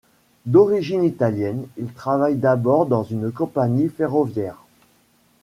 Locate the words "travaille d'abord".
1.93-2.87